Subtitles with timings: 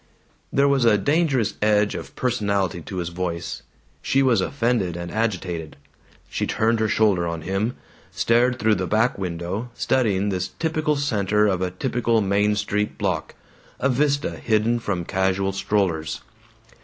[0.51, 3.61] There was a dangerous edge of personality to his voice.
[4.01, 5.77] She was offended and agitated.
[6.27, 7.75] She turned her shoulder on him,
[8.09, 13.35] stared through the back window, studying this typical center of a typical Main Street block,
[13.79, 16.21] a vista hidden from casual strollers.